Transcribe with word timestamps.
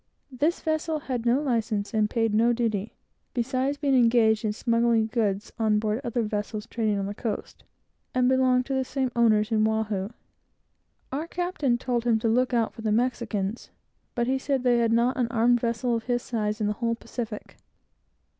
This 0.31 0.61
vessel 0.61 1.01
had 1.01 1.27
no 1.27 1.39
license, 1.43 1.93
and 1.93 2.09
paid 2.09 2.33
no 2.33 2.53
duty, 2.53 2.95
besides 3.35 3.77
being 3.77 3.93
engaged 3.93 4.43
in 4.43 4.51
smuggling 4.51 5.05
goods 5.05 5.51
on 5.59 5.77
board 5.77 6.01
other 6.03 6.23
vessels 6.23 6.65
trading 6.65 6.97
on 6.97 7.05
the 7.05 7.13
coast, 7.13 7.63
and 8.15 8.27
belonging 8.27 8.63
to 8.63 8.73
the 8.73 8.83
same 8.83 9.11
owners 9.15 9.51
in 9.51 9.63
Oahu. 9.67 10.09
Our 11.11 11.27
captain 11.27 11.77
told 11.77 12.05
him 12.05 12.17
to 12.17 12.27
look 12.27 12.51
out 12.51 12.73
for 12.73 12.81
the 12.81 12.91
Mexicans, 12.91 13.69
but 14.15 14.25
he 14.25 14.39
said 14.39 14.63
they 14.63 14.79
had 14.79 14.91
not 14.91 15.17
an 15.17 15.27
armed 15.27 15.59
vessel 15.59 15.95
of 15.97 16.05
his 16.05 16.23
size 16.23 16.59
in 16.59 16.65
the 16.65 16.73
whole 16.81 16.95
Pacific. 16.95 17.57